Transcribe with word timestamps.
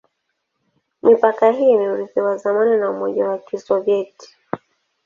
Mipaka 1.03 1.51
hii 1.51 1.77
ni 1.77 1.87
urithi 1.89 2.19
wa 2.19 2.37
zamani 2.37 2.79
za 2.79 2.89
Umoja 2.89 3.29
wa 3.29 3.37
Kisovyeti. 3.37 4.37